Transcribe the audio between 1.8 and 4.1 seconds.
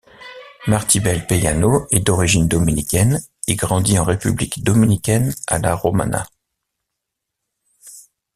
est d'origine dominicaine et grandit en